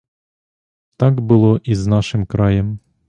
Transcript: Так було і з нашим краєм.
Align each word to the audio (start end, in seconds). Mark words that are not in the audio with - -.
Так 0.97 1.21
було 1.21 1.61
і 1.63 1.75
з 1.75 1.87
нашим 1.87 2.25
краєм. 2.25 2.79